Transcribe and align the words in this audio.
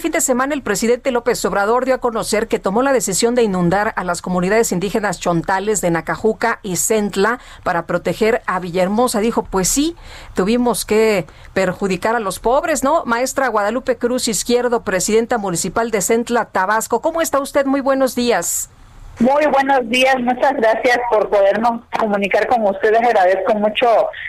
Fin 0.00 0.12
de 0.12 0.22
semana 0.22 0.54
el 0.54 0.62
presidente 0.62 1.10
López 1.10 1.44
Obrador 1.44 1.84
dio 1.84 1.94
a 1.94 1.98
conocer 1.98 2.48
que 2.48 2.58
tomó 2.58 2.80
la 2.80 2.94
decisión 2.94 3.34
de 3.34 3.42
inundar 3.42 3.92
a 3.96 4.02
las 4.02 4.22
comunidades 4.22 4.72
indígenas 4.72 5.20
chontales 5.20 5.82
de 5.82 5.90
Nacajuca 5.90 6.58
y 6.62 6.76
Centla 6.76 7.38
para 7.64 7.84
proteger 7.84 8.40
a 8.46 8.60
Villahermosa. 8.60 9.20
Dijo, 9.20 9.42
pues 9.42 9.68
sí, 9.68 9.96
tuvimos 10.32 10.86
que 10.86 11.26
perjudicar 11.52 12.16
a 12.16 12.18
los 12.18 12.38
pobres, 12.38 12.82
¿no? 12.82 13.04
Maestra 13.04 13.48
Guadalupe 13.48 13.98
Cruz 13.98 14.26
Izquierdo, 14.26 14.84
presidenta 14.84 15.36
municipal 15.36 15.90
de 15.90 16.00
Centla, 16.00 16.46
Tabasco. 16.46 17.02
¿Cómo 17.02 17.20
está 17.20 17.38
usted? 17.38 17.66
Muy 17.66 17.82
buenos 17.82 18.14
días. 18.14 18.70
Muy 19.18 19.44
buenos 19.52 19.86
días, 19.90 20.16
muchas 20.18 20.54
gracias 20.54 20.98
por 21.10 21.28
podernos 21.28 21.82
comunicar 21.98 22.46
con 22.46 22.62
ustedes. 22.66 23.02
Agradezco 23.02 23.54
mucho 23.56 23.86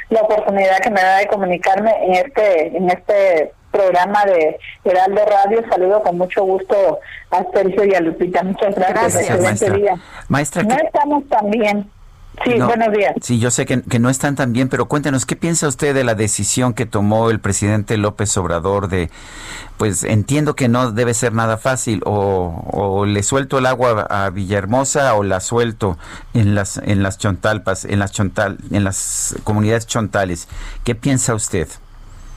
la 0.09 0.19
oportunidad 0.19 0.79
que 0.79 0.89
me 0.89 1.01
da 1.01 1.19
de 1.19 1.27
comunicarme 1.27 1.91
en 2.03 2.13
este 2.15 2.75
en 2.75 2.89
este 2.89 3.53
programa 3.71 4.25
de 4.25 4.59
Heraldo 4.83 5.21
Radio. 5.25 5.63
Saludo 5.69 6.01
con 6.03 6.17
mucho 6.17 6.43
gusto 6.43 6.99
a 7.31 7.43
Sergio 7.53 7.85
y 7.85 7.95
a 7.95 8.01
Lupita. 8.01 8.43
Muchas 8.43 8.75
gracias. 8.75 9.13
Gracias, 9.13 9.41
maestra. 9.41 9.73
día. 9.75 9.95
Maestra, 10.27 10.63
No 10.63 10.75
¿qué- 10.75 10.83
estamos 10.85 11.23
tan 11.29 11.49
bien. 11.49 11.89
Sí, 12.45 12.55
no, 12.57 12.65
buenos 12.67 12.91
días. 12.93 13.13
Sí, 13.21 13.39
yo 13.39 13.51
sé 13.51 13.65
que, 13.65 13.83
que 13.83 13.99
no 13.99 14.09
están 14.09 14.35
tan 14.35 14.53
bien, 14.53 14.69
pero 14.69 14.85
cuéntenos, 14.87 15.25
¿qué 15.25 15.35
piensa 15.35 15.67
usted 15.67 15.93
de 15.93 16.03
la 16.05 16.15
decisión 16.15 16.73
que 16.73 16.85
tomó 16.85 17.29
el 17.29 17.39
presidente 17.41 17.97
López 17.97 18.35
Obrador 18.37 18.87
de, 18.87 19.11
pues 19.77 20.03
entiendo 20.05 20.55
que 20.55 20.69
no 20.69 20.91
debe 20.91 21.13
ser 21.13 21.33
nada 21.33 21.57
fácil, 21.57 22.01
o, 22.05 22.63
o 22.71 23.05
le 23.05 23.21
suelto 23.21 23.57
el 23.59 23.65
agua 23.65 24.07
a 24.09 24.29
Villahermosa 24.29 25.13
o 25.15 25.23
la 25.23 25.39
suelto 25.41 25.97
en 26.33 26.55
las, 26.55 26.77
en 26.77 27.03
las 27.03 27.17
chontalpas, 27.19 27.83
en 27.85 27.99
las 27.99 28.11
chontal, 28.13 28.57
en 28.71 28.85
las 28.85 29.35
comunidades 29.43 29.85
chontales. 29.85 30.47
¿Qué 30.85 30.95
piensa 30.95 31.35
usted? 31.35 31.67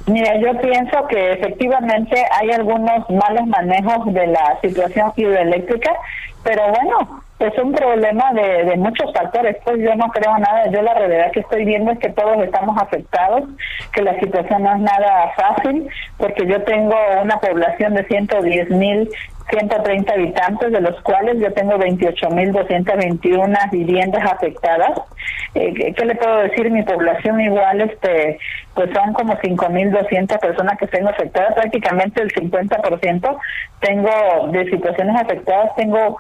Mira, 0.06 0.36
yo 0.38 0.60
pienso 0.60 1.06
que 1.08 1.32
efectivamente 1.32 2.22
hay 2.38 2.50
algunos 2.50 3.08
malos 3.08 3.46
manejos 3.46 4.12
de 4.12 4.26
la 4.26 4.58
situación 4.60 5.12
hidroeléctrica, 5.16 5.92
pero 6.42 6.62
bueno, 6.68 7.23
es 7.38 7.58
un 7.58 7.72
problema 7.72 8.32
de, 8.32 8.64
de 8.64 8.76
muchos 8.76 9.12
factores. 9.12 9.56
Pues 9.64 9.78
yo 9.80 9.94
no 9.96 10.08
creo 10.08 10.38
nada. 10.38 10.70
Yo 10.70 10.82
la 10.82 10.94
realidad 10.94 11.32
que 11.32 11.40
estoy 11.40 11.64
viendo 11.64 11.90
es 11.92 11.98
que 11.98 12.10
todos 12.10 12.42
estamos 12.42 12.80
afectados, 12.80 13.44
que 13.92 14.02
la 14.02 14.18
situación 14.20 14.62
no 14.62 14.74
es 14.74 14.80
nada 14.80 15.32
fácil, 15.36 15.88
porque 16.16 16.46
yo 16.46 16.62
tengo 16.62 16.96
una 17.22 17.38
población 17.40 17.94
de 17.94 18.04
110 18.04 18.70
mil 18.70 19.10
130 19.50 20.12
habitantes, 20.12 20.72
de 20.72 20.80
los 20.80 20.98
cuales 21.02 21.38
yo 21.38 21.52
tengo 21.52 21.74
28.221 21.74 23.70
viviendas 23.70 24.24
afectadas. 24.30 24.98
Eh, 25.54 25.92
¿qué, 25.94 26.04
le 26.04 26.14
puedo 26.14 26.38
decir? 26.38 26.70
Mi 26.70 26.82
población 26.82 27.40
igual, 27.40 27.80
este, 27.82 28.38
pues 28.74 28.90
son 28.92 29.12
como 29.12 29.34
5.200 29.34 30.40
personas 30.40 30.78
que 30.78 30.86
tengo 30.86 31.10
afectadas, 31.10 31.54
prácticamente 31.54 32.22
el 32.22 32.32
50% 32.32 33.36
tengo 33.80 34.48
de 34.50 34.64
situaciones 34.70 35.20
afectadas, 35.20 35.76
tengo 35.76 36.16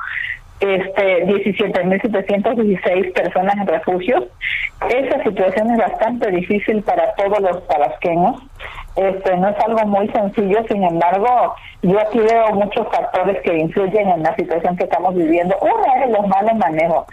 este 0.64 1.26
17.716 1.26 3.12
personas 3.12 3.56
en 3.56 3.66
refugios. 3.66 4.24
Esa 4.88 5.22
situación 5.22 5.70
es 5.72 5.78
bastante 5.78 6.30
difícil 6.30 6.82
para 6.82 7.14
todos 7.14 7.40
los 7.40 7.66
tabasqueños. 7.66 8.36
Este 8.96 9.36
no 9.36 9.48
es 9.48 9.56
algo 9.58 9.84
muy 9.86 10.08
sencillo, 10.08 10.64
sin 10.68 10.84
embargo, 10.84 11.54
yo 11.82 12.00
aquí 12.00 12.18
veo 12.20 12.50
muchos 12.52 12.86
factores 12.92 13.42
que 13.42 13.56
influyen 13.58 14.08
en 14.08 14.22
la 14.22 14.34
situación 14.36 14.76
que 14.76 14.84
estamos 14.84 15.14
viviendo. 15.16 15.56
Uno 15.60 16.04
es 16.04 16.10
los 16.10 16.26
malos 16.28 16.54
manejos. 16.56 17.04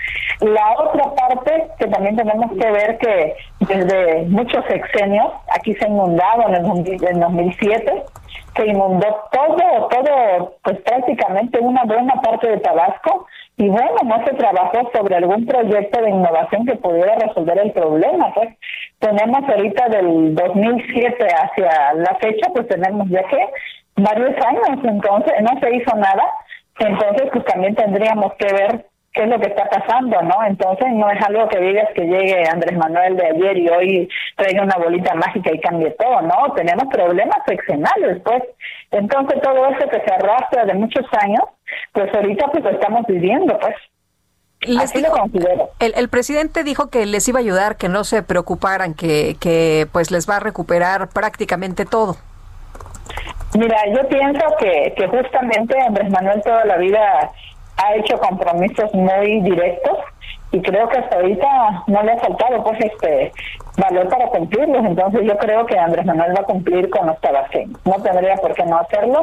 La 0.41 0.73
otra 0.77 1.15
parte 1.15 1.67
que 1.79 1.87
también 1.87 2.15
tenemos 2.15 2.51
que 2.51 2.71
ver 2.71 2.97
que 2.99 3.35
desde 3.61 4.23
muchos 4.27 4.63
sexenios, 4.65 5.33
aquí 5.55 5.73
se 5.75 5.85
ha 5.85 5.87
en 5.87 6.55
el 6.55 6.63
2000 6.63 7.07
en 7.07 7.19
2007, 7.19 8.03
se 8.55 8.67
inundó 8.67 9.07
todo, 9.31 9.87
todo, 9.87 10.57
pues 10.63 10.79
prácticamente 10.81 11.59
una 11.59 11.83
buena 11.83 12.13
parte 12.21 12.49
de 12.49 12.57
Tabasco 12.57 13.27
y 13.57 13.69
bueno, 13.69 13.95
no 14.03 14.25
se 14.25 14.33
trabajó 14.33 14.89
sobre 14.93 15.15
algún 15.15 15.45
proyecto 15.45 16.01
de 16.01 16.09
innovación 16.09 16.65
que 16.65 16.75
pudiera 16.75 17.15
resolver 17.15 17.59
el 17.59 17.71
problema. 17.71 18.33
Pues 18.33 18.49
tenemos 18.99 19.47
ahorita 19.47 19.89
del 19.89 20.35
2007 20.35 21.27
hacia 21.27 21.93
la 21.93 22.15
fecha, 22.15 22.49
pues 22.53 22.67
tenemos 22.67 23.07
ya 23.09 23.23
que 23.23 23.49
varios 23.97 24.35
años, 24.45 24.79
entonces 24.83 25.33
no 25.41 25.59
se 25.59 25.75
hizo 25.75 25.95
nada, 25.95 26.23
entonces 26.79 27.29
pues 27.31 27.45
también 27.45 27.75
tendríamos 27.75 28.33
que 28.33 28.53
ver 28.53 28.85
qué 29.13 29.23
es 29.23 29.29
lo 29.29 29.39
que 29.39 29.47
está 29.47 29.65
pasando, 29.65 30.21
¿no? 30.21 30.43
Entonces 30.45 30.87
no 30.93 31.09
es 31.09 31.21
algo 31.21 31.47
que 31.49 31.59
digas 31.59 31.89
que 31.93 32.03
llegue 32.05 32.47
Andrés 32.47 32.77
Manuel 32.77 33.17
de 33.17 33.27
ayer 33.27 33.57
y 33.57 33.69
hoy 33.69 34.09
traiga 34.37 34.63
una 34.63 34.77
bolita 34.77 35.13
mágica 35.15 35.51
y 35.53 35.59
cambie 35.59 35.91
todo, 35.91 36.21
¿no? 36.21 36.53
Tenemos 36.55 36.85
problemas 36.91 37.37
seccionales, 37.45 38.21
pues. 38.23 38.43
Entonces 38.91 39.41
todo 39.41 39.65
eso 39.67 39.89
que 39.89 40.01
se 40.01 40.13
arrastra 40.13 40.65
de 40.65 40.73
muchos 40.75 41.05
años, 41.19 41.43
pues 41.91 42.13
ahorita 42.13 42.47
pues 42.47 42.63
lo 42.63 42.69
estamos 42.71 43.05
viviendo, 43.07 43.57
pues. 43.59 43.75
Les 44.61 44.77
Así 44.77 45.01
lo 45.01 45.09
considero. 45.09 45.71
el, 45.79 45.93
el 45.95 46.07
presidente 46.07 46.63
dijo 46.63 46.89
que 46.89 47.05
les 47.07 47.27
iba 47.27 47.39
a 47.39 47.41
ayudar, 47.41 47.77
que 47.77 47.89
no 47.89 48.03
se 48.03 48.21
preocuparan, 48.21 48.93
que, 48.93 49.35
que 49.39 49.87
pues 49.91 50.11
les 50.11 50.29
va 50.29 50.37
a 50.37 50.39
recuperar 50.39 51.09
prácticamente 51.09 51.85
todo. 51.85 52.15
Mira, 53.57 53.77
yo 53.93 54.07
pienso 54.07 54.45
que, 54.59 54.93
que 54.95 55.07
justamente 55.07 55.77
Andrés 55.81 56.09
Manuel 56.11 56.41
toda 56.43 56.63
la 56.65 56.77
vida 56.77 57.31
ha 57.83 57.95
hecho 57.95 58.17
compromisos 58.19 58.93
muy 58.93 59.41
directos 59.41 59.97
y 60.51 60.61
creo 60.61 60.87
que 60.89 60.97
hasta 60.97 61.15
ahorita 61.15 61.83
no 61.87 62.03
le 62.03 62.11
ha 62.11 62.17
faltado 62.17 62.63
pues 62.63 62.79
este 62.81 63.31
valor 63.77 64.09
para 64.09 64.27
cumplirlos. 64.27 64.85
Entonces 64.85 65.21
yo 65.23 65.37
creo 65.37 65.65
que 65.65 65.77
Andrés 65.77 66.05
Manuel 66.05 66.35
va 66.35 66.41
a 66.41 66.45
cumplir 66.45 66.89
con 66.89 67.07
los 67.07 67.19
tabasqueños. 67.21 67.79
No 67.85 67.93
tendría 68.03 68.35
por 68.35 68.53
qué 68.53 68.65
no 68.65 68.77
hacerlo. 68.77 69.21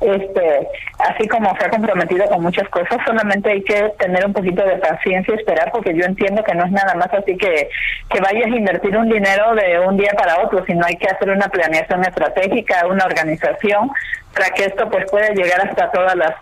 Este, 0.00 0.68
así 0.98 1.26
como 1.26 1.56
se 1.56 1.64
ha 1.64 1.70
comprometido 1.70 2.26
con 2.26 2.42
muchas 2.42 2.68
cosas, 2.68 2.98
solamente 3.06 3.50
hay 3.50 3.62
que 3.62 3.92
tener 3.98 4.26
un 4.26 4.32
poquito 4.32 4.62
de 4.62 4.76
paciencia 4.76 5.34
y 5.34 5.38
esperar, 5.38 5.70
porque 5.72 5.94
yo 5.94 6.04
entiendo 6.04 6.44
que 6.44 6.54
no 6.54 6.66
es 6.66 6.72
nada 6.72 6.94
más 6.94 7.12
así 7.14 7.36
que, 7.36 7.70
que 8.10 8.20
vayas 8.20 8.46
a 8.46 8.56
invertir 8.56 8.96
un 8.96 9.08
dinero 9.08 9.54
de 9.54 9.78
un 9.80 9.96
día 9.96 10.12
para 10.16 10.42
otro, 10.42 10.64
sino 10.66 10.84
hay 10.84 10.96
que 10.96 11.08
hacer 11.08 11.30
una 11.30 11.48
planeación 11.48 12.02
estratégica, 12.02 12.86
una 12.86 13.06
organización 13.06 13.90
para 14.34 14.50
que 14.50 14.64
esto 14.64 14.88
pues 14.90 15.10
pueda 15.10 15.28
llegar 15.30 15.66
hasta 15.66 15.90
todas 15.90 16.14
las 16.14 16.32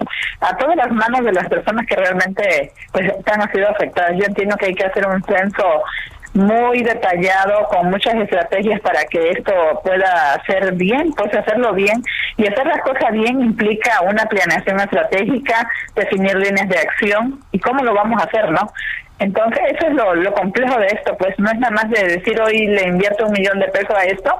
a 0.41 0.57
todas 0.57 0.77
las 0.77 0.91
manos 0.91 1.25
de 1.25 1.33
las 1.33 1.49
personas 1.49 1.87
que 1.87 1.95
realmente 1.95 2.73
pues 2.93 3.13
han 3.27 3.53
sido 3.53 3.69
afectadas. 3.69 4.13
Yo 4.17 4.25
entiendo 4.27 4.57
que 4.57 4.67
hay 4.67 4.75
que 4.75 4.85
hacer 4.85 5.07
un 5.07 5.23
censo 5.23 5.83
muy 6.35 6.83
detallado 6.83 7.65
con 7.69 7.91
muchas 7.91 8.15
estrategias 8.17 8.81
para 8.81 9.05
que 9.05 9.31
esto 9.31 9.53
pueda 9.85 10.43
ser 10.47 10.73
bien, 10.73 11.13
pues 11.17 11.33
hacerlo 11.35 11.73
bien 11.73 12.03
y 12.37 12.47
hacer 12.47 12.67
las 12.67 12.81
cosas 12.83 13.13
bien 13.13 13.41
implica 13.41 14.01
una 14.03 14.27
planeación 14.27 14.81
estratégica, 14.81 15.69
definir 15.95 16.37
líneas 16.37 16.69
de 16.69 16.79
acción 16.79 17.41
y 17.53 17.59
cómo 17.61 17.85
lo 17.85 17.95
vamos 17.95 18.21
a 18.21 18.27
hacer, 18.27 18.51
¿no? 18.51 18.73
Entonces 19.21 19.61
eso 19.71 19.87
es 19.87 19.95
lo, 19.95 20.15
lo 20.17 20.35
complejo 20.35 20.77
de 20.81 20.89
esto, 20.89 21.17
pues 21.17 21.39
no 21.39 21.49
es 21.49 21.59
nada 21.59 21.73
más 21.73 21.89
de 21.89 22.03
decir 22.17 22.41
hoy 22.41 22.67
le 22.67 22.89
invierto 22.89 23.27
un 23.27 23.33
millón 23.33 23.61
de 23.61 23.69
pesos 23.69 23.97
a 23.97 24.03
esto, 24.03 24.35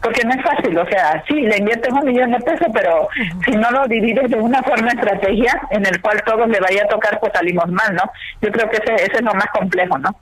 porque 0.00 0.22
no 0.24 0.30
es 0.30 0.42
fácil, 0.42 0.78
o 0.78 0.86
sea, 0.86 1.22
sí, 1.26 1.34
le 1.34 1.58
inviertes 1.58 1.92
un 1.92 2.04
millón 2.04 2.30
de 2.30 2.38
pesos, 2.38 2.68
pero 2.72 3.08
si 3.44 3.50
no 3.50 3.68
lo 3.72 3.86
divides 3.88 4.30
de 4.30 4.36
una 4.36 4.62
forma 4.62 4.90
estrategia 4.90 5.60
en 5.70 5.84
el 5.86 6.00
cual 6.00 6.22
todos 6.24 6.48
le 6.48 6.60
vaya 6.60 6.84
a 6.84 6.88
tocar, 6.88 7.18
pues 7.18 7.32
salimos 7.34 7.66
mal, 7.68 7.94
¿no? 7.94 8.04
Yo 8.40 8.52
creo 8.52 8.70
que 8.70 8.76
ese, 8.76 8.94
ese 8.94 9.16
es 9.16 9.22
lo 9.22 9.34
más 9.34 9.46
complejo, 9.46 9.98
¿no? 9.98 10.14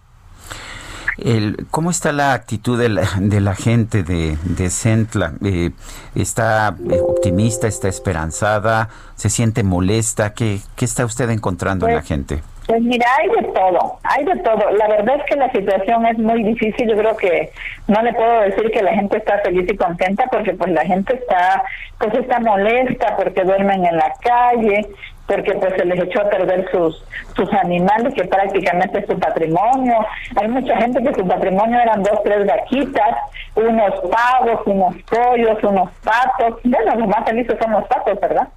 El, 1.25 1.67
¿Cómo 1.71 1.91
está 1.91 2.13
la 2.13 2.33
actitud 2.33 2.79
de 2.79 2.89
la, 2.89 3.03
de 3.19 3.41
la 3.41 3.55
gente 3.55 4.03
de, 4.03 4.37
de 4.45 4.71
Centla? 4.71 5.33
Eh, 5.45 5.71
¿Está 6.15 6.75
eh, 6.91 7.01
optimista, 7.01 7.67
está 7.67 7.89
esperanzada, 7.89 8.89
se 9.17 9.31
siente 9.31 9.63
molesta? 9.63 10.35
¿Qué, 10.35 10.61
qué 10.77 10.85
está 10.85 11.05
usted 11.05 11.31
encontrando 11.31 11.87
en 11.87 11.95
la 11.95 12.01
Pues, 12.01 12.09
gente? 12.09 12.41
Pues 12.67 12.83
mira, 12.83 13.05
hay 13.19 13.29
de 13.29 13.49
todo, 13.53 13.99
hay 14.05 14.25
de 14.25 14.37
todo. 14.43 14.71
La 14.79 14.87
verdad 14.87 15.17
es 15.17 15.25
que 15.25 15.35
la 15.35 15.51
situación 15.51 16.07
es 16.07 16.19
muy 16.19 16.45
difícil. 16.45 16.89
Yo 16.89 16.97
creo 16.97 17.17
que 17.17 17.51
no 17.89 18.01
le 18.01 18.13
puedo 18.15 18.43
decir 18.43 18.71
que 18.71 18.81
la 18.83 18.95
gente 18.95 19.17
está 19.17 19.39
feliz 19.41 19.67
y 19.69 19.77
contenta 19.77 20.27
porque 20.31 20.55
pues 20.55 20.71
la 20.71 20.85
gente 20.85 21.15
está, 21.15 21.65
pues 21.99 22.15
está 22.15 22.39
molesta 22.39 23.17
porque 23.17 23.43
duermen 23.43 23.85
en 23.87 23.97
la 23.97 24.13
calle, 24.23 24.87
porque 25.31 25.55
pues 25.55 25.75
se 25.77 25.85
les 25.85 26.03
echó 26.03 26.23
a 26.23 26.29
perder 26.29 26.69
sus 26.73 27.05
sus 27.37 27.53
animales 27.55 28.13
que 28.15 28.25
prácticamente 28.25 28.99
es 28.99 29.07
su 29.07 29.17
patrimonio. 29.19 29.95
Hay 30.35 30.49
mucha 30.49 30.77
gente 30.77 31.03
que 31.03 31.15
su 31.15 31.27
patrimonio 31.27 31.79
eran 31.79 32.03
dos, 32.03 32.21
tres 32.25 32.45
vaquitas, 32.47 33.17
unos 33.55 33.93
pavos, 34.11 34.61
unos 34.67 34.97
pollos, 35.05 35.63
unos 35.63 35.89
patos. 36.03 36.59
Bueno, 36.65 36.97
los 36.97 37.09
más 37.09 37.25
felices 37.25 37.57
son 37.63 37.71
los 37.73 37.87
patos, 37.87 38.19
¿verdad? 38.21 38.49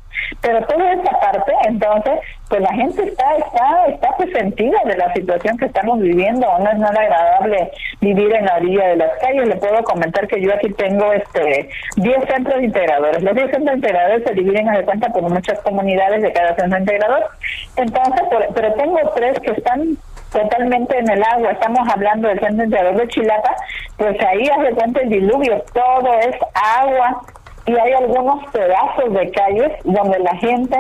Pero 0.42 0.66
toda 0.66 0.94
esta 0.94 1.20
parte, 1.20 1.54
entonces, 1.68 2.20
pues 2.50 2.62
la 2.62 2.74
gente 2.74 3.04
está 3.04 3.36
está 3.38 3.86
está 3.88 4.10
pues 4.18 4.32
sentida 4.32 4.78
de 4.86 4.98
la 4.98 5.14
situación 5.14 5.58
que 5.58 5.66
estamos 5.66 6.00
viviendo. 6.00 6.48
No 6.60 6.70
es 6.70 6.78
nada 6.78 7.00
agradable 7.00 7.72
vivir 8.02 8.34
en 8.36 8.46
la 8.46 8.56
orilla 8.56 8.88
de 8.88 8.96
las 8.98 9.12
calles. 9.20 9.48
Le 9.48 9.56
puedo 9.56 9.84
comentar 9.84 10.28
que 10.28 10.42
yo 10.42 10.54
aquí 10.54 10.70
tengo 10.74 11.14
este 11.14 11.70
10 11.98 12.26
centros 12.28 12.62
integradores. 12.62 13.24
Los 13.24 13.36
10 13.36 13.52
centros 13.52 13.76
integradores 13.78 14.24
se 14.26 14.34
dividen 14.34 14.72
de 14.72 14.84
cuenta 14.84 15.10
por 15.10 15.24
muchas 15.24 15.60
comunidades 15.60 16.22
de 16.22 16.34
cada 16.34 16.56
centro 16.56 16.80
integrador. 16.80 17.30
Entonces, 17.76 18.24
pero 18.54 18.74
tengo 18.74 19.00
tres 19.16 19.40
que 19.40 19.52
están 19.52 19.98
totalmente 20.32 20.98
en 20.98 21.10
el 21.10 21.24
agua. 21.24 21.52
Estamos 21.52 21.88
hablando 21.90 22.28
del 22.28 22.40
centro 22.40 22.66
integrador 22.66 22.98
de 22.98 23.08
Chilapa, 23.08 23.56
pues 23.98 24.20
ahí 24.22 24.50
hace 24.50 24.74
cuenta 24.74 25.02
el 25.02 25.10
diluvio, 25.10 25.64
todo 25.74 26.14
es 26.20 26.36
agua 26.54 27.22
y 27.66 27.72
hay 27.72 27.94
algunos 27.94 28.46
pedazos 28.52 29.14
de 29.14 29.32
calles 29.32 29.72
donde 29.84 30.20
la 30.20 30.36
gente 30.38 30.78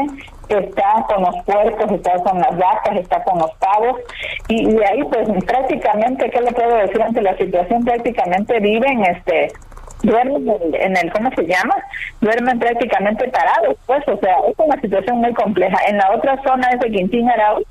está 0.50 1.06
con 1.08 1.24
los 1.24 1.44
puercos, 1.46 1.92
está 1.92 2.16
con 2.24 2.40
las 2.40 2.58
vacas, 2.58 2.98
está 2.98 3.24
con 3.24 3.40
los 3.40 3.52
pavos 3.56 4.00
y, 4.50 4.70
y 4.70 4.84
ahí 4.84 5.04
pues 5.06 5.28
prácticamente, 5.46 6.30
¿qué 6.30 6.42
le 6.42 6.52
puedo 6.52 6.76
decir 6.76 7.02
ante 7.02 7.22
la 7.22 7.38
situación? 7.38 7.86
Prácticamente 7.86 8.60
viven 8.60 9.06
este 9.06 9.52
duermen 10.04 10.46
en 10.74 10.98
el, 10.98 11.12
¿cómo 11.12 11.30
se 11.32 11.44
llama? 11.46 11.76
Duermen 12.22 12.60
prácticamente 12.60 13.30
parados, 13.30 13.78
pues, 13.86 14.06
o 14.08 14.18
sea, 14.18 14.36
es 14.48 14.56
una 14.58 14.80
situación 14.82 15.18
muy 15.18 15.34
compleja. 15.34 15.78
En 15.88 15.98
la 15.98 16.12
otra 16.12 16.42
zona 16.44 16.70
es 16.74 16.80
de 16.82 16.92
Quintín 16.92 17.30
Arau, 17.30 17.64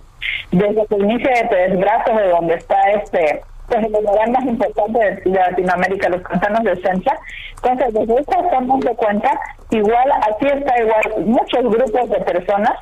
desde 0.50 0.86
el 0.90 1.04
inicio 1.04 1.30
de 1.30 1.48
Tres 1.48 1.78
Brazos, 1.78 2.16
de 2.16 2.28
donde 2.28 2.54
está 2.54 2.90
este 2.92 3.42
pues 3.72 3.84
el 3.86 4.04
lugar 4.04 4.30
más 4.30 4.44
importante 4.44 4.98
de, 4.98 5.30
Latinoamérica, 5.30 6.08
los 6.08 6.22
pantanos 6.22 6.62
de 6.64 6.76
Centra. 6.82 7.18
Entonces, 7.56 7.94
desde 7.94 8.20
esta 8.20 8.50
zona 8.50 8.76
de 8.78 8.96
cuenta, 8.96 9.40
igual, 9.70 10.12
aquí 10.28 10.46
está 10.46 10.82
igual 10.82 11.24
muchos 11.26 11.62
grupos 11.62 12.10
de 12.10 12.20
personas 12.20 12.72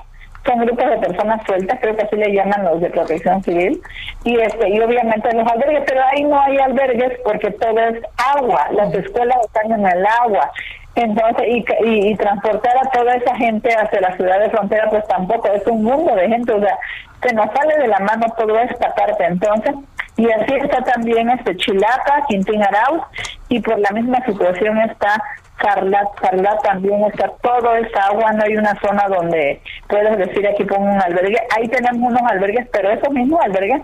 son 0.47 0.59
grupos 0.61 0.89
de 0.89 0.97
personas 0.97 1.43
sueltas, 1.47 1.79
creo 1.83 1.95
que 1.95 2.03
así 2.03 2.17
le 2.17 2.33
llaman 2.33 2.65
los 2.65 2.81
de 2.81 2.89
protección 2.89 3.43
civil, 3.43 3.79
y 4.25 4.41
este 4.41 4.71
y 4.71 4.81
obviamente 4.81 5.37
los 5.37 5.47
albergues, 5.47 5.83
pero 5.87 6.01
ahí 6.11 6.25
no 6.25 6.41
hay 6.41 6.57
albergues 6.57 7.19
porque 7.25 7.51
todo 7.51 7.79
es 7.79 8.03
agua, 8.37 8.69
las 8.73 8.95
escuelas 8.95 9.37
están 9.45 9.71
en 9.71 9.87
el 9.87 10.07
agua. 10.07 10.51
Entonces, 10.97 11.47
y, 11.47 11.65
y, 11.85 12.17
transportar 12.17 12.77
a 12.79 12.91
toda 12.91 13.15
esa 13.15 13.37
gente 13.37 13.69
hacia 13.73 14.01
la 14.01 14.17
ciudad 14.17 14.41
de 14.41 14.51
frontera, 14.51 14.89
pues 14.91 15.07
tampoco, 15.07 15.49
es 15.53 15.65
un 15.67 15.85
mundo 15.85 16.15
de 16.17 16.29
gente, 16.29 16.53
o 16.53 16.61
sea, 16.61 16.77
se 17.23 17.35
nos 17.35 17.47
sale 17.53 17.77
de 17.79 17.87
la 17.87 18.01
mano 18.01 18.27
toda 18.37 18.63
esta 18.63 18.93
parte. 18.95 19.25
Entonces, 19.25 19.75
y 20.21 20.31
así 20.31 20.55
está 20.55 20.83
también 20.83 21.31
este 21.31 21.57
Chilapa, 21.57 22.27
Quintín 22.29 22.63
Arauz, 22.63 23.03
y 23.49 23.59
por 23.61 23.79
la 23.79 23.91
misma 23.93 24.23
situación 24.27 24.79
está 24.83 25.23
Carla, 25.57 26.07
Carla 26.21 26.59
también 26.63 27.03
está 27.07 27.31
todo 27.41 27.75
esa 27.77 28.05
agua, 28.09 28.31
no 28.33 28.45
hay 28.45 28.55
una 28.55 28.79
zona 28.83 29.09
donde 29.09 29.63
puedes 29.89 30.19
decir 30.19 30.47
aquí 30.47 30.65
pongo 30.65 30.91
un 30.91 31.01
albergue. 31.01 31.39
Ahí 31.57 31.69
tenemos 31.69 32.13
unos 32.13 32.31
albergues, 32.31 32.69
pero 32.71 32.91
esos 32.91 33.11
mismos 33.15 33.41
albergues 33.43 33.81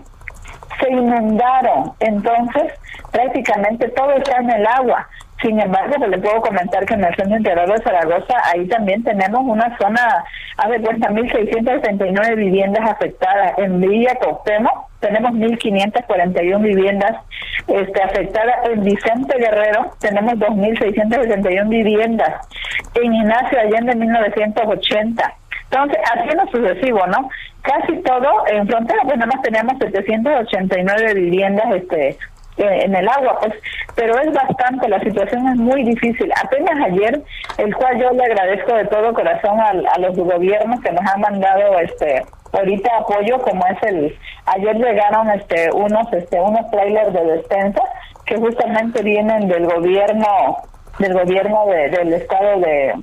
se 0.79 0.91
inundaron. 0.91 1.93
Entonces, 2.01 2.71
prácticamente 3.11 3.89
todo 3.89 4.11
está 4.11 4.37
en 4.37 4.51
el 4.51 4.67
agua. 4.67 5.07
Sin 5.41 5.59
embargo, 5.59 5.95
pues 5.97 6.09
le 6.09 6.19
puedo 6.19 6.41
comentar 6.41 6.85
que 6.85 6.93
en 6.93 7.03
el 7.03 7.15
Centro 7.15 7.37
Integral 7.37 7.69
de 7.69 7.77
Zaragoza, 7.79 8.35
ahí 8.53 8.67
también 8.67 9.03
tenemos 9.03 9.41
una 9.41 9.75
zona, 9.79 10.23
a 10.57 10.67
ver, 10.67 10.81
cuenta, 10.81 11.09
1.669 11.09 12.35
viviendas 12.35 12.91
afectadas. 12.91 13.57
En 13.57 13.81
Villa 13.81 14.15
Costemo 14.15 14.86
tenemos 14.99 15.31
1.541 15.31 16.61
viviendas 16.61 17.17
este, 17.67 18.01
afectadas. 18.01 18.55
En 18.71 18.83
Vicente 18.83 19.37
Guerrero 19.37 19.91
tenemos 19.99 20.33
2.671 20.35 21.69
viviendas. 21.69 22.47
En 22.95 23.13
Ignacio 23.13 23.59
Allende, 23.59 23.95
1980. 23.95 25.33
Entonces, 25.69 25.97
así 26.13 26.29
en 26.29 26.37
lo 26.37 26.47
sucesivo, 26.47 27.05
¿no? 27.07 27.29
Casi 27.61 27.97
todo, 28.01 28.47
en 28.47 28.67
frontera, 28.67 29.01
pues 29.03 29.17
nada 29.17 29.31
más 29.33 29.41
tenemos 29.41 29.73
789 29.79 31.13
viviendas 31.13 31.65
este, 31.75 32.17
en 32.57 32.95
el 32.95 33.07
agua, 33.07 33.37
pues, 33.41 33.53
pero 33.95 34.17
es 34.19 34.31
bastante, 34.33 34.87
la 34.87 34.99
situación 35.01 35.47
es 35.49 35.55
muy 35.57 35.83
difícil. 35.83 36.31
Apenas 36.43 36.85
ayer, 36.85 37.21
el 37.57 37.75
cual 37.75 37.99
yo 37.99 38.11
le 38.11 38.23
agradezco 38.23 38.73
de 38.73 38.85
todo 38.85 39.13
corazón 39.13 39.59
a, 39.59 39.69
a 39.69 39.99
los 39.99 40.15
gobiernos 40.15 40.79
que 40.81 40.91
nos 40.91 41.05
han 41.05 41.19
mandado 41.19 41.79
este 41.79 42.23
ahorita 42.53 42.97
apoyo 42.97 43.39
como 43.39 43.65
es 43.67 43.83
el 43.83 44.17
ayer 44.45 44.75
llegaron 44.75 45.29
este 45.31 45.71
unos 45.71 46.11
este 46.13 46.39
unos 46.39 46.69
trailers 46.71 47.13
de 47.13 47.23
despensa 47.23 47.81
que 48.25 48.37
justamente 48.37 49.01
vienen 49.03 49.47
del 49.47 49.65
gobierno 49.65 50.57
del 50.99 51.13
gobierno 51.13 51.65
del 51.67 52.13
estado 52.13 52.59
de 52.59 52.93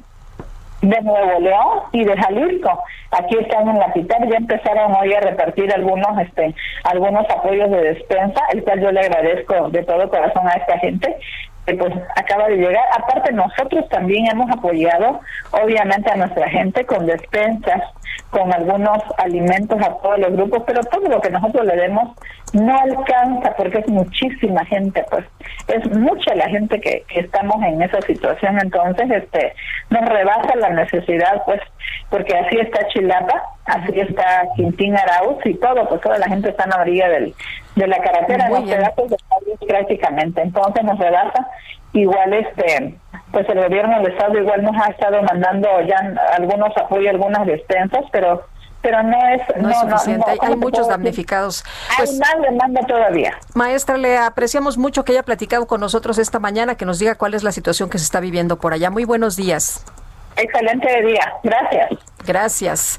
de 0.88 1.00
Nuevo 1.00 1.40
León 1.40 1.78
y 1.92 2.04
de 2.04 2.16
Jalisco. 2.16 2.82
Aquí 3.10 3.36
están 3.38 3.68
en 3.68 3.78
la 3.78 3.86
capital, 3.86 4.28
ya 4.28 4.36
empezaron 4.36 4.94
hoy 4.94 5.14
a 5.14 5.20
repartir 5.20 5.72
algunos 5.72 6.18
este 6.18 6.54
algunos 6.82 7.28
apoyos 7.30 7.70
de 7.70 7.80
despensa, 7.94 8.40
el 8.52 8.62
cual 8.64 8.80
yo 8.80 8.92
le 8.92 9.00
agradezco 9.00 9.70
de 9.70 9.82
todo 9.84 10.08
corazón 10.10 10.46
a 10.48 10.52
esta 10.52 10.78
gente 10.78 11.16
que 11.66 11.74
pues 11.74 11.92
acaba 12.16 12.48
de 12.48 12.56
llegar. 12.56 12.84
Aparte 12.96 13.32
nosotros 13.32 13.88
también 13.88 14.26
hemos 14.30 14.50
apoyado 14.50 15.20
obviamente 15.50 16.10
a 16.10 16.16
nuestra 16.16 16.48
gente 16.48 16.84
con 16.86 17.06
despensas, 17.06 17.82
con 18.30 18.52
algunos 18.52 19.02
alimentos 19.18 19.80
a 19.80 19.96
todos 19.98 20.18
los 20.18 20.32
grupos, 20.32 20.62
pero 20.66 20.80
todo 20.84 21.08
lo 21.08 21.20
que 21.20 21.30
nosotros 21.30 21.66
le 21.66 21.76
demos 21.76 22.10
no 22.52 22.78
alcanza 22.78 23.54
porque 23.56 23.78
es 23.78 23.88
muchísima 23.88 24.64
gente, 24.66 25.04
pues. 25.10 25.24
Es 25.68 25.90
mucha 25.96 26.34
la 26.34 26.48
gente 26.48 26.80
que, 26.80 27.04
que 27.08 27.20
estamos 27.20 27.56
en 27.62 27.82
esa 27.82 28.00
situación, 28.02 28.58
entonces 28.60 29.10
este 29.10 29.54
nos 29.90 30.04
rebasa 30.08 30.54
la 30.56 30.70
necesidad, 30.70 31.42
pues 31.44 31.60
porque 32.10 32.36
así 32.36 32.56
está 32.58 32.86
Chilapa, 32.88 33.42
así 33.66 34.00
está 34.00 34.46
Quintín 34.56 34.96
Arauz 34.96 35.38
y 35.44 35.54
todo, 35.54 35.88
pues 35.88 36.00
toda 36.00 36.18
la 36.18 36.26
gente 36.26 36.50
está 36.50 36.64
en 36.64 36.70
la 36.70 36.80
orilla 36.80 37.08
del, 37.08 37.34
de 37.76 37.86
la 37.86 37.98
carretera, 37.98 38.48
los 38.50 38.62
pedazos 38.64 39.10
de 39.10 39.66
prácticamente, 39.66 40.42
entonces 40.42 40.84
nos 40.84 40.98
rebasa 40.98 41.48
igual 41.92 42.32
este 42.34 42.94
pues 43.30 43.48
el 43.48 43.62
gobierno 43.62 43.98
del 43.98 44.12
estado 44.12 44.38
igual 44.38 44.62
nos 44.62 44.76
ha 44.76 44.90
estado 44.90 45.22
mandando 45.22 45.68
ya 45.82 45.96
algunos 46.36 46.76
apoyos 46.76 47.10
algunas 47.10 47.46
despensas 47.46 48.04
pero 48.12 48.44
pero 48.82 49.02
no 49.02 49.16
es 49.28 49.40
no, 49.62 49.70
es 49.70 49.78
suficiente. 49.78 50.26
Hay, 50.42 50.56
muchos 50.56 50.88
damnificados. 50.88 51.64
Pues, 51.96 52.10
hay 52.10 52.18
más 52.18 52.42
demanda 52.42 52.82
todavía. 52.86 53.32
Maestra 53.54 53.96
le 53.96 54.18
apreciamos 54.18 54.76
mucho 54.76 55.06
que 55.06 55.12
haya 55.12 55.22
platicado 55.22 55.66
con 55.66 55.80
nosotros 55.80 56.18
esta 56.18 56.38
mañana 56.38 56.74
que 56.74 56.84
nos 56.84 56.98
diga 56.98 57.14
cuál 57.14 57.32
es 57.32 57.42
la 57.42 57.52
situación 57.52 57.88
que 57.88 57.96
se 57.96 58.04
está 58.04 58.20
viviendo 58.20 58.58
por 58.58 58.74
allá. 58.74 58.90
Muy 58.90 59.06
buenos 59.06 59.36
días. 59.36 59.86
Excelente 60.36 61.02
día. 61.02 61.32
Gracias. 61.42 61.92
Gracias 62.26 62.98